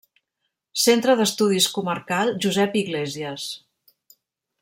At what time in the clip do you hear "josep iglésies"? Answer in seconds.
2.47-3.47